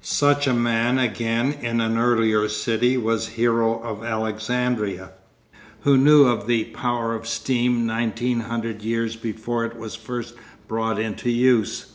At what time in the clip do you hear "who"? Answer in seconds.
5.80-5.98